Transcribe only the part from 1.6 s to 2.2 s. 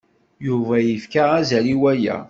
i waya.